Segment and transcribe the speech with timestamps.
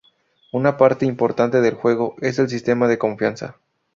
[0.51, 3.57] Una parte importante del juego es el sistema de confianza.